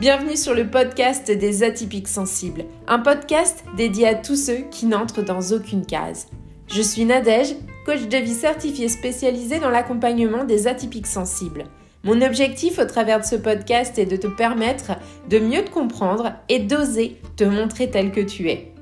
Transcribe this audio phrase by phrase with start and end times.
[0.00, 5.20] Bienvenue sur le podcast des atypiques sensibles, un podcast dédié à tous ceux qui n'entrent
[5.20, 6.28] dans aucune case.
[6.68, 7.54] Je suis Nadège,
[7.84, 11.64] coach de vie certifié spécialisé dans l'accompagnement des atypiques sensibles.
[12.02, 14.92] Mon objectif au travers de ce podcast est de te permettre
[15.28, 18.72] de mieux te comprendre et d'oser te montrer tel que tu es.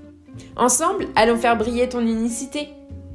[0.54, 2.68] Ensemble, allons faire briller ton unicité.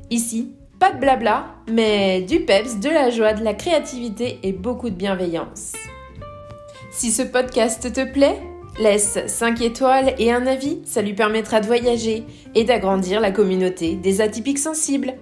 [0.10, 4.90] Ici, pas de blabla, mais du peps, de la joie, de la créativité et beaucoup
[4.90, 5.72] de bienveillance.
[6.96, 8.40] Si ce podcast te plaît,
[8.80, 13.96] laisse 5 étoiles et un avis, ça lui permettra de voyager et d'agrandir la communauté
[13.96, 15.16] des atypiques sensibles.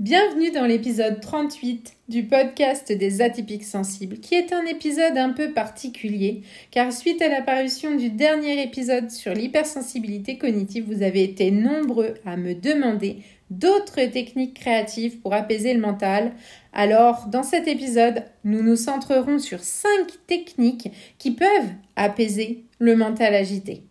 [0.00, 5.52] Bienvenue dans l'épisode 38 du podcast des atypiques sensibles, qui est un épisode un peu
[5.52, 6.42] particulier,
[6.72, 12.36] car suite à l'apparition du dernier épisode sur l'hypersensibilité cognitive, vous avez été nombreux à
[12.36, 13.18] me demander
[13.58, 16.32] d'autres techniques créatives pour apaiser le mental.
[16.72, 19.88] Alors, dans cet épisode, nous nous centrerons sur 5
[20.26, 23.84] techniques qui peuvent apaiser le mental agité.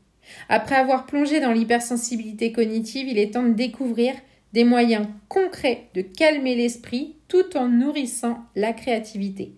[0.50, 4.14] Après avoir plongé dans l'hypersensibilité cognitive, il est temps de découvrir
[4.54, 9.54] des moyens concrets de calmer l'esprit tout en nourrissant la créativité.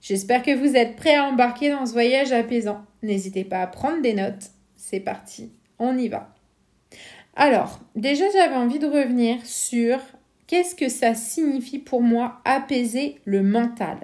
[0.00, 2.84] J'espère que vous êtes prêts à embarquer dans ce voyage apaisant.
[3.02, 4.50] N'hésitez pas à prendre des notes.
[4.76, 6.34] C'est parti, on y va.
[7.36, 9.98] Alors, déjà j'avais envie de revenir sur
[10.46, 13.98] qu'est-ce que ça signifie pour moi apaiser le mental.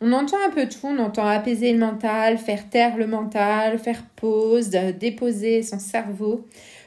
[0.00, 4.02] On entend un peu tout, on entend apaiser le mental, faire taire le mental, faire
[4.16, 6.44] pause, déposer son cerveau.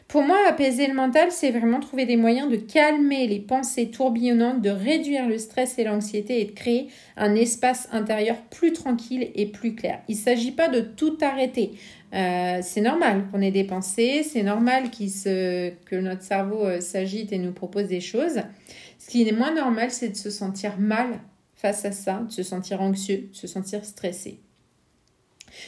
[0.09, 4.59] Pour moi, apaiser le mental, c'est vraiment trouver des moyens de calmer les pensées tourbillonnantes,
[4.59, 9.45] de réduire le stress et l'anxiété et de créer un espace intérieur plus tranquille et
[9.45, 10.01] plus clair.
[10.07, 11.73] Il ne s'agit pas de tout arrêter.
[12.15, 17.37] Euh, c'est normal qu'on ait des pensées, c'est normal que notre cerveau euh, s'agite et
[17.37, 18.41] nous propose des choses.
[18.97, 21.19] Ce qui est moins normal, c'est de se sentir mal
[21.53, 24.39] face à ça, de se sentir anxieux, de se sentir stressé.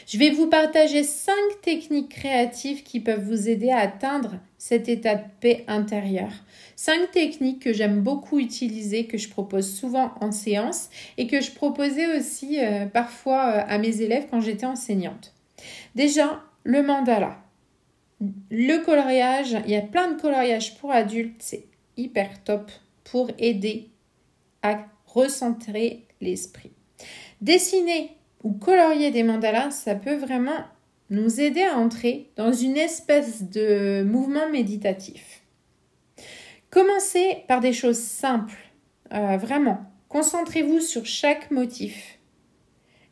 [0.07, 5.15] Je vais vous partager cinq techniques créatives qui peuvent vous aider à atteindre cet état
[5.15, 6.33] de paix intérieure.
[6.75, 11.51] Cinq techniques que j'aime beaucoup utiliser, que je propose souvent en séance et que je
[11.51, 15.33] proposais aussi euh, parfois euh, à mes élèves quand j'étais enseignante.
[15.95, 17.37] Déjà, le mandala.
[18.51, 21.65] Le coloriage, il y a plein de coloriages pour adultes, c'est
[21.97, 22.71] hyper top
[23.03, 23.89] pour aider
[24.61, 26.71] à recentrer l'esprit.
[27.41, 28.11] Dessiner
[28.43, 30.65] ou colorier des mandalas, ça peut vraiment
[31.09, 35.43] nous aider à entrer dans une espèce de mouvement méditatif.
[36.69, 38.57] Commencez par des choses simples,
[39.13, 39.81] euh, vraiment.
[40.07, 42.17] Concentrez-vous sur chaque motif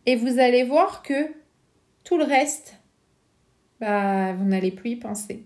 [0.06, 1.28] et vous allez voir que
[2.04, 2.76] tout le reste,
[3.80, 5.46] bah, vous n'allez plus y penser.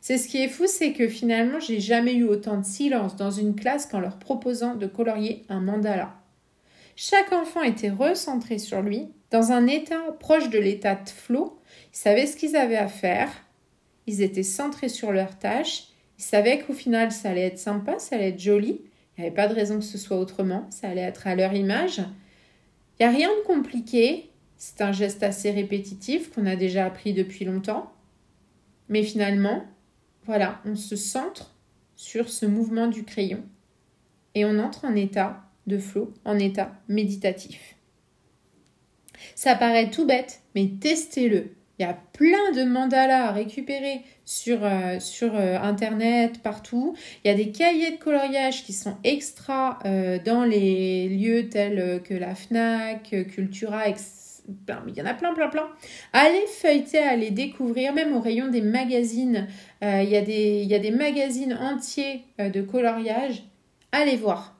[0.00, 3.32] C'est ce qui est fou, c'est que finalement, j'ai jamais eu autant de silence dans
[3.32, 6.14] une classe qu'en leur proposant de colorier un mandala.
[6.94, 11.58] Chaque enfant était recentré sur lui dans un état proche de l'état de flow,
[11.92, 13.30] ils savaient ce qu'ils avaient à faire,
[14.06, 18.16] ils étaient centrés sur leurs tâches, ils savaient qu'au final ça allait être sympa, ça
[18.16, 18.80] allait être joli,
[19.16, 21.52] il n'y avait pas de raison que ce soit autrement, ça allait être à leur
[21.52, 21.98] image.
[22.98, 27.12] Il n'y a rien de compliqué, c'est un geste assez répétitif qu'on a déjà appris
[27.12, 27.92] depuis longtemps,
[28.88, 29.64] mais finalement,
[30.24, 31.54] voilà, on se centre
[31.96, 33.42] sur ce mouvement du crayon.
[34.34, 37.77] Et on entre en état de flow, en état méditatif.
[39.34, 41.52] Ça paraît tout bête, mais testez-le.
[41.78, 46.96] Il y a plein de mandalas à récupérer sur, euh, euh, Internet, partout.
[47.24, 52.02] Il y a des cahiers de coloriage qui sont extra euh, dans les lieux tels
[52.02, 54.08] que la FNAC, Cultura, etc.
[54.88, 55.68] Il y en a plein, plein, plein.
[56.12, 59.46] Allez feuilleter, allez découvrir, même au rayon des magazines.
[59.82, 63.44] il y a des magazines entiers de coloriage.
[63.92, 64.56] Allez voir.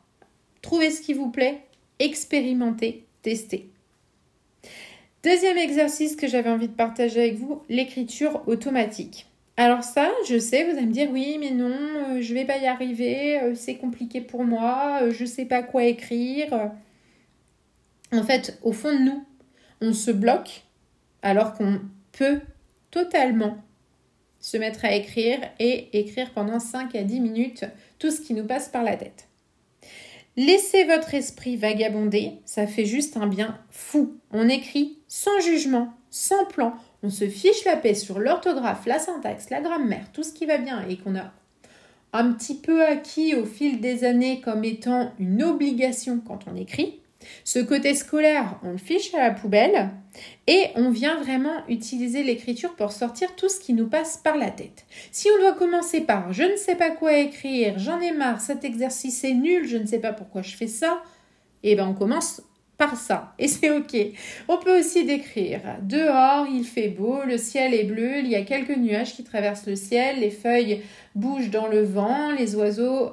[0.60, 1.62] Trouvez ce qui vous plaît,
[1.98, 3.70] expérimentez, testez.
[5.28, 9.26] Deuxième exercice que j'avais envie de partager avec vous, l'écriture automatique.
[9.58, 12.56] Alors ça, je sais, vous allez me dire oui, mais non, euh, je vais pas
[12.56, 16.70] y arriver, euh, c'est compliqué pour moi, euh, je sais pas quoi écrire.
[18.10, 19.22] En fait, au fond de nous,
[19.82, 20.62] on se bloque
[21.20, 21.78] alors qu'on
[22.12, 22.40] peut
[22.90, 23.58] totalement
[24.40, 27.66] se mettre à écrire et écrire pendant 5 à 10 minutes
[27.98, 29.28] tout ce qui nous passe par la tête.
[30.38, 34.16] Laissez votre esprit vagabonder, ça fait juste un bien fou.
[34.30, 39.50] On écrit sans jugement, sans plan, on se fiche la paix sur l'orthographe, la syntaxe,
[39.50, 41.32] la grammaire, tout ce qui va bien et qu'on a
[42.12, 47.00] un petit peu acquis au fil des années comme étant une obligation quand on écrit.
[47.44, 49.90] Ce côté scolaire, on le fiche à la poubelle
[50.46, 54.50] et on vient vraiment utiliser l'écriture pour sortir tout ce qui nous passe par la
[54.50, 54.86] tête.
[55.10, 58.64] Si on doit commencer par je ne sais pas quoi écrire, j'en ai marre, cet
[58.64, 61.02] exercice est nul, je ne sais pas pourquoi je fais ça,
[61.62, 62.40] eh ben on commence
[62.78, 63.34] par ça.
[63.38, 63.96] Et c'est ok.
[64.46, 65.60] On peut aussi décrire.
[65.82, 69.66] Dehors, il fait beau, le ciel est bleu, il y a quelques nuages qui traversent
[69.66, 70.80] le ciel, les feuilles
[71.14, 73.10] bougent dans le vent, les oiseaux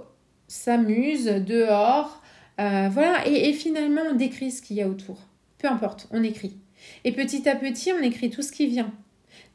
[0.47, 2.21] s'amusent dehors.
[2.61, 5.17] Euh, voilà, et, et finalement, on décrit ce qu'il y a autour.
[5.57, 6.57] Peu importe, on écrit.
[7.03, 8.93] Et petit à petit, on écrit tout ce qui vient,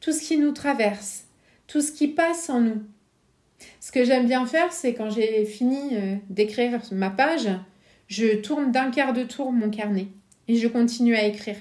[0.01, 1.23] tout ce qui nous traverse,
[1.67, 2.83] tout ce qui passe en nous.
[3.79, 7.47] Ce que j'aime bien faire, c'est quand j'ai fini euh, d'écrire ma page,
[8.11, 10.07] je tourne d'un quart de tour mon carnet
[10.49, 11.55] et je continue à écrire.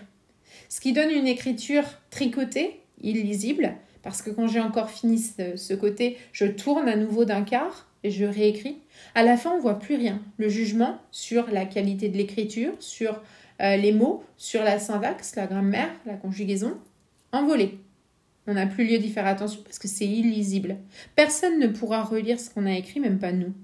[0.68, 6.18] Ce qui donne une écriture tricotée, illisible, parce que quand j'ai encore fini ce, côté,
[6.32, 8.78] je tourne à nouveau d'un quart et je réécris.
[9.14, 10.20] À la fin, on voit plus rien.
[10.38, 13.22] Le jugement sur la qualité de l'écriture, sur
[13.62, 16.76] euh, les mots, sur la syntaxe, la grammaire, la conjugaison,
[17.30, 17.78] envolé.
[18.48, 20.78] On n'a plus lieu d'y faire attention parce que c'est illisible.
[21.14, 23.54] Personne ne pourra relire ce qu'on a écrit, même pas nous.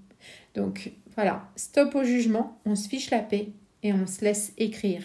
[0.55, 3.49] Donc voilà, stop au jugement, on se fiche la paix
[3.83, 5.03] et on se laisse écrire.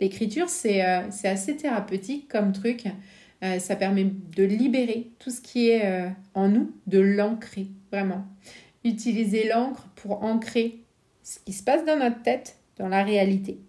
[0.00, 2.86] L'écriture, c'est euh, assez thérapeutique comme truc.
[3.44, 4.04] Euh, ça permet
[4.36, 8.24] de libérer tout ce qui est euh, en nous, de l'ancrer, vraiment.
[8.84, 10.80] Utiliser l'encre pour ancrer
[11.22, 13.60] ce qui se passe dans notre tête, dans la réalité.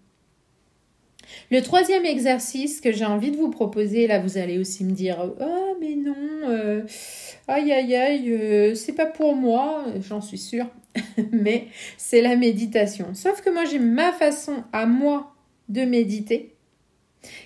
[1.50, 5.32] Le troisième exercice que j'ai envie de vous proposer, là vous allez aussi me dire
[5.40, 6.84] Oh, mais non,
[7.48, 10.66] aïe aïe aïe, c'est pas pour moi, j'en suis sûre.
[11.32, 13.14] mais c'est la méditation.
[13.14, 15.34] Sauf que moi, j'ai ma façon à moi
[15.68, 16.54] de méditer,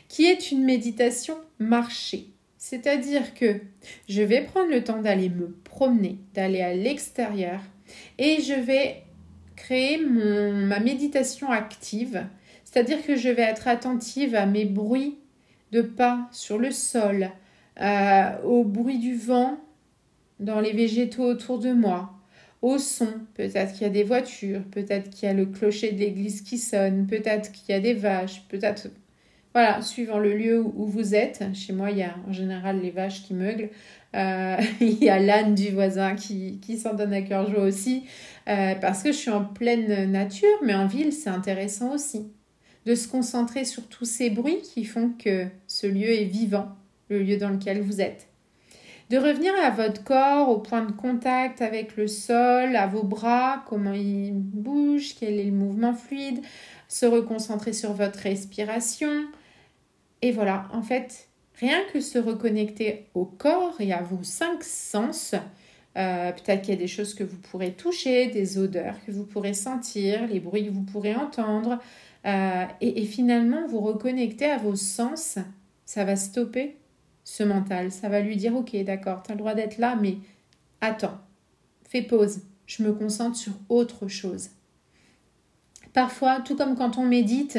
[0.08, 2.28] qui est une méditation marchée.
[2.56, 3.60] C'est-à-dire que
[4.08, 7.60] je vais prendre le temps d'aller me promener, d'aller à l'extérieur,
[8.18, 9.02] et je vais
[9.56, 12.26] créer ma méditation active.
[12.70, 15.16] C'est-à-dire que je vais être attentive à mes bruits
[15.72, 17.30] de pas sur le sol,
[18.44, 19.58] au bruit du vent
[20.38, 22.12] dans les végétaux autour de moi,
[22.60, 23.08] au son.
[23.34, 26.58] Peut-être qu'il y a des voitures, peut-être qu'il y a le clocher de l'église qui
[26.58, 28.88] sonne, peut-être qu'il y a des vaches, peut-être.
[29.54, 31.42] Voilà, suivant le lieu où vous êtes.
[31.54, 33.70] Chez moi, il y a en général les vaches qui meuglent.
[34.14, 38.04] Euh, il y a l'âne du voisin qui, qui s'en donne à cœur joie aussi.
[38.48, 42.30] Euh, parce que je suis en pleine nature, mais en ville, c'est intéressant aussi.
[42.86, 46.68] De se concentrer sur tous ces bruits qui font que ce lieu est vivant,
[47.08, 48.28] le lieu dans lequel vous êtes
[49.10, 53.64] de revenir à votre corps, au point de contact avec le sol, à vos bras,
[53.66, 56.42] comment ils bougent, quel est le mouvement fluide,
[56.88, 59.26] se reconcentrer sur votre respiration.
[60.20, 61.28] Et voilà, en fait,
[61.58, 65.34] rien que se reconnecter au corps et à vos cinq sens,
[65.96, 69.24] euh, peut-être qu'il y a des choses que vous pourrez toucher, des odeurs que vous
[69.24, 71.78] pourrez sentir, les bruits que vous pourrez entendre.
[72.28, 75.38] Euh, et, finalement, vous reconnecter à vos sens,
[75.86, 76.76] ça va stopper
[77.24, 77.90] ce mental.
[77.90, 80.18] Ça va lui dire, ok, d'accord, tu as le droit d'être là, mais
[80.82, 81.18] attends,
[81.88, 84.50] fais pause, je me concentre sur autre chose.
[85.94, 87.58] Parfois, tout comme quand on médite,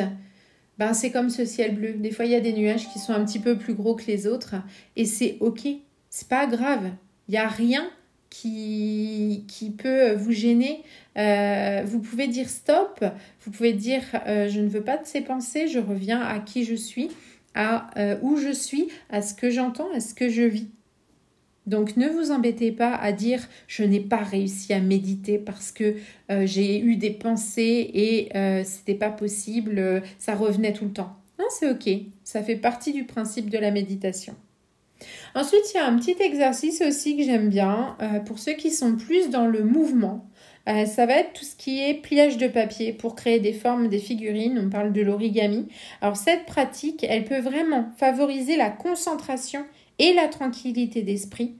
[0.77, 1.93] ben c'est comme ce ciel bleu.
[1.93, 4.05] Des fois, il y a des nuages qui sont un petit peu plus gros que
[4.05, 4.55] les autres,
[4.95, 5.67] et c'est ok,
[6.09, 6.91] c'est pas grave.
[7.27, 7.89] Il n'y a rien
[8.29, 10.83] qui, qui peut vous gêner.
[11.17, 13.03] Euh, vous pouvez dire stop,
[13.41, 16.63] vous pouvez dire euh, je ne veux pas de ces pensées, je reviens à qui
[16.63, 17.09] je suis
[17.55, 20.67] à euh, où je suis, à ce que j'entends, à ce que je vis.
[21.65, 25.95] Donc ne vous embêtez pas à dire je n'ai pas réussi à méditer parce que
[26.45, 28.29] j'ai eu des pensées et
[28.63, 31.15] c'était pas possible, ça revenait tout le temps.
[31.37, 31.89] Non, c'est ok,
[32.23, 34.35] ça fait partie du principe de la méditation.
[35.35, 38.95] Ensuite, il y a un petit exercice aussi que j'aime bien pour ceux qui sont
[38.95, 40.29] plus dans le mouvement.
[40.69, 43.87] Euh, ça va être tout ce qui est pliage de papier pour créer des formes,
[43.87, 44.61] des figurines.
[44.63, 45.67] On parle de l'origami.
[46.01, 49.65] Alors cette pratique, elle peut vraiment favoriser la concentration
[49.97, 51.55] et la tranquillité d'esprit.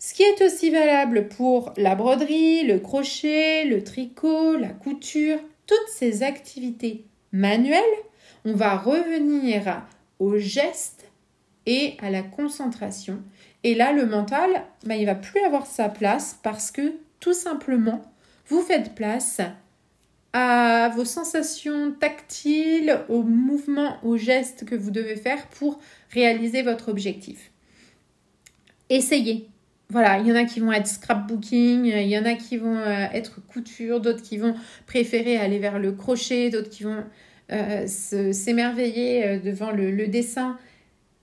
[0.00, 5.88] Ce qui est aussi valable pour la broderie, le crochet, le tricot, la couture, toutes
[5.88, 7.82] ces activités manuelles,
[8.44, 9.82] on va revenir
[10.18, 11.07] au geste
[11.68, 13.22] et à la concentration.
[13.62, 14.50] Et là, le mental,
[14.84, 18.02] bah, il va plus avoir sa place parce que tout simplement,
[18.46, 19.40] vous faites place
[20.32, 25.78] à vos sensations tactiles, aux mouvements, aux gestes que vous devez faire pour
[26.10, 27.50] réaliser votre objectif.
[28.88, 29.48] Essayez.
[29.90, 32.76] Voilà, il y en a qui vont être scrapbooking, il y en a qui vont
[32.76, 34.54] euh, être couture, d'autres qui vont
[34.86, 37.04] préférer aller vers le crochet, d'autres qui vont
[37.50, 40.58] euh, s'émerveiller euh, devant le, dessin.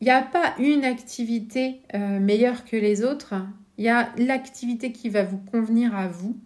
[0.01, 3.33] Il n'y a pas une activité meilleure que les autres.
[3.77, 6.37] Il y a l'activité qui va vous convenir à vous.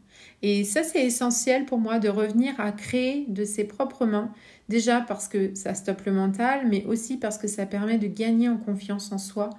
[0.41, 4.31] Et ça, c'est essentiel pour moi de revenir à créer de ses propres mains.
[4.69, 8.47] Déjà parce que ça stoppe le mental, mais aussi parce que ça permet de gagner
[8.47, 9.49] en confiance en soi.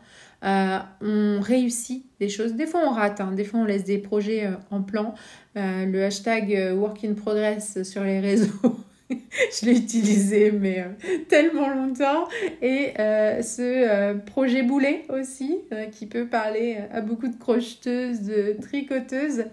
[0.42, 2.54] Euh, on réussit des choses.
[2.54, 3.20] Des fois, on rate.
[3.20, 3.32] Hein.
[3.32, 5.14] Des fois, on laisse des projets euh, en plan.
[5.56, 8.50] Euh, le hashtag work in progress sur les réseaux.
[9.60, 12.28] je l'ai utilisé, mais euh, tellement longtemps.
[12.62, 15.58] Et euh, ce euh, projet boulet aussi,
[15.92, 19.44] qui peut parler à beaucoup de crocheteuses, de tricoteuses.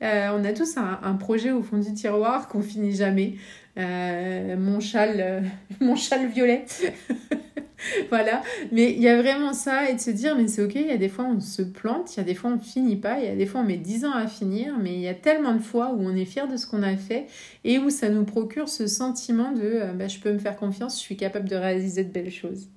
[0.00, 3.34] on a tous un, un, projet au fond du tiroir qu'on finit jamais.
[3.76, 5.44] mon châle,
[5.80, 6.64] mon châle violet.
[8.10, 8.42] voilà.
[8.72, 10.90] Mais il y a vraiment ça et de se dire, mais c'est ok, il y
[10.90, 13.26] a des fois on se plante, il y a des fois on finit pas, il
[13.26, 15.54] y a des fois on met 10 ans à finir, mais il y a tellement
[15.54, 17.26] de fois où on est fier de ce qu'on a fait
[17.64, 20.96] et où ça nous procure ce sentiment de euh, bah, je peux me faire confiance,
[20.96, 22.68] je suis capable de réaliser de belles choses.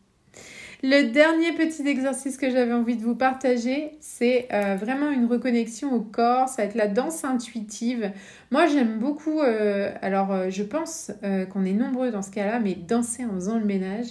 [0.86, 5.94] Le dernier petit exercice que j'avais envie de vous partager, c'est euh, vraiment une reconnexion
[5.94, 8.12] au corps, ça va être la danse intuitive.
[8.52, 11.14] Moi, j'aime beaucoup, euh, alors je pense
[11.52, 14.08] qu'on est nombreux dans ce cas-là, mais danser en faisant le ménage,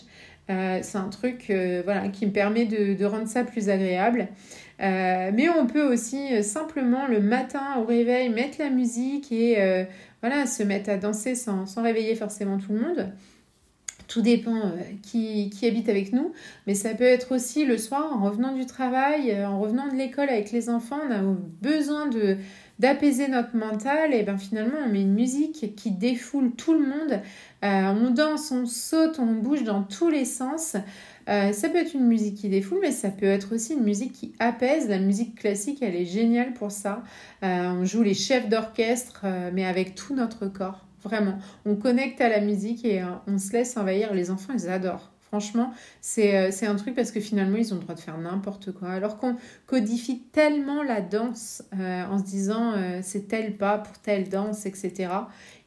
[0.51, 4.29] euh, c'est un truc euh, qui me permet de, rendre ça plus agréable.
[4.81, 9.87] Euh, mais on peut aussi simplement le matin au réveil mettre la musique et
[10.21, 13.13] voilà, se mettre à danser sans, sans, réveiller forcément tout le monde.
[14.09, 14.73] Tout dépend
[15.03, 16.33] qui, qui, habite avec nous,
[16.67, 20.29] mais ça peut être aussi le soir en revenant du travail, en revenant de l'école
[20.29, 22.37] avec les enfants, on a besoin de,
[22.79, 27.21] d'apaiser notre mental, et ben finalement on met une musique qui défoule tout le monde.
[27.65, 30.77] Euh, on danse, on saute, on bouge dans tous les sens.
[31.29, 34.13] Euh, ça peut être une musique qui défoule, mais ça peut être aussi une musique
[34.13, 34.89] qui apaise.
[34.89, 37.05] La musique classique, elle est géniale pour ça.
[37.45, 40.87] Euh, on joue les chefs d'orchestre, mais avec tout notre corps.
[41.05, 44.15] Vraiment, on connecte à la musique et on se laisse envahir.
[44.15, 45.12] Les enfants, ils adorent.
[45.33, 45.73] Franchement,
[46.19, 48.91] euh, c'est un truc parce que finalement, ils ont le droit de faire n'importe quoi.
[48.91, 53.99] Alors qu'on codifie tellement la danse euh, en se disant euh, c'est tel pas pour
[53.99, 55.09] telle danse, etc.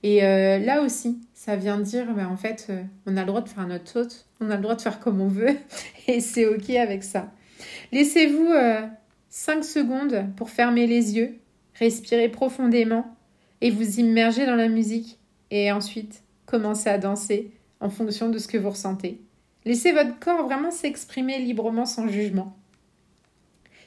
[0.03, 2.71] Et là aussi, ça vient dire, ben, en fait,
[3.07, 5.19] on a le droit de faire notre saute, on a le droit de faire comme
[5.19, 5.57] on veut,
[6.07, 7.31] et c'est OK avec ça.
[7.91, 8.53] Laissez-vous
[9.29, 11.39] 5 secondes pour fermer les yeux,
[11.73, 13.17] respirer profondément
[13.61, 15.17] et vous immerger dans la musique.
[15.49, 19.24] Et ensuite, commencer à danser en fonction de ce que vous ressentez.
[19.65, 22.55] Laissez votre corps vraiment s'exprimer librement sans jugement.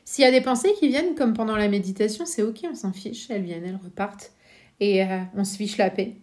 [0.05, 2.93] S'il y a des pensées qui viennent comme pendant la méditation, c'est ok, on s'en
[2.93, 4.33] fiche, elles viennent, elles repartent
[4.81, 6.17] et euh, on se fiche la paix.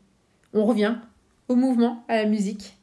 [0.53, 0.95] On revient
[1.47, 2.77] au mouvement, à la musique.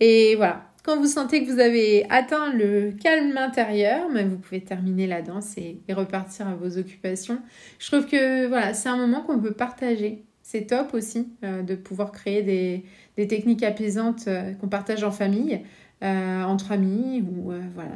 [0.00, 5.06] Et voilà, quand vous sentez que vous avez atteint le calme intérieur, vous pouvez terminer
[5.06, 7.38] la danse et, repartir à vos occupations.
[7.78, 10.24] Je trouve que voilà, c'est un moment qu'on peut partager.
[10.42, 15.62] C'est top aussi euh, de pouvoir créer des, techniques apaisantes euh, qu'on partage en famille.
[16.02, 17.90] Euh, entre amis ou euh, voilà,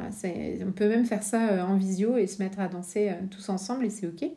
[0.65, 3.85] on peut même faire ça euh, en visio et se mettre à danser tous ensemble
[3.85, 4.29] et c'est ok.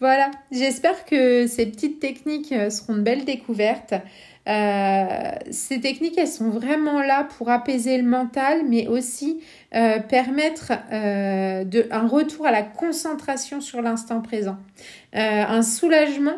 [0.00, 3.94] Voilà, j'espère que ces petites techniques seront de belles découvertes.
[4.46, 9.40] ces techniques, elles sont vraiment là pour apaiser le mental, mais aussi
[9.70, 14.58] permettre un retour à la concentration sur l'instant présent,
[15.14, 16.36] un soulagement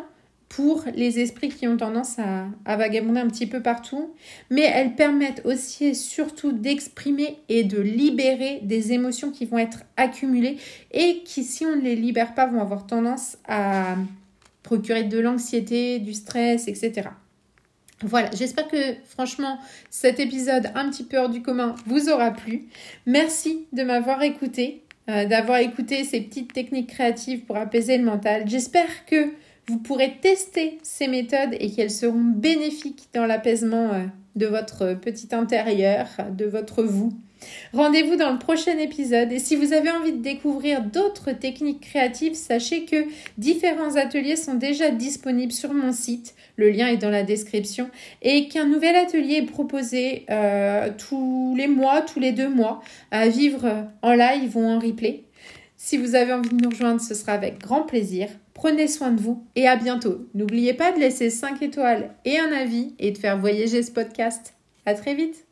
[0.49, 4.13] pour les esprits qui ont tendance à, vagabonder un petit peu partout,
[4.49, 9.83] mais elles permettent aussi et surtout d'exprimer et de libérer des émotions qui vont être
[9.95, 10.57] accumulées
[10.91, 13.95] et qui, si on ne les libère pas, vont avoir tendance à
[14.63, 17.09] procurer de l'anxiété, du stress, etc.
[18.01, 22.69] Voilà, j'espère que franchement cet épisode un petit peu hors du commun vous aura plu.
[23.05, 28.43] Merci de m'avoir écouté, euh, d'avoir écouté ces petites techniques créatives pour apaiser le mental.
[28.47, 29.33] J'espère que
[29.69, 35.27] vous pourrez tester ces méthodes et qu'elles seront bénéfiques dans l'apaisement euh, de votre petit
[35.31, 37.13] intérieur, de votre vous.
[37.71, 42.33] Rendez-vous dans le prochain épisode et si vous avez envie de découvrir d'autres techniques créatives,
[42.33, 43.05] sachez que
[43.37, 47.89] différents ateliers sont déjà disponibles sur mon site, le lien est dans la description,
[48.23, 53.29] et qu'un nouvel atelier est proposé euh, tous les mois, tous les deux mois, à
[53.29, 55.25] vivre en live ou en replay.
[55.77, 58.29] Si vous avez envie de nous rejoindre, ce sera avec grand plaisir.
[58.59, 60.27] Prenez soin de vous et à bientôt.
[60.33, 64.53] N'oubliez pas de laisser 5 étoiles et un avis et de faire voyager ce podcast.
[64.85, 65.48] À très vite.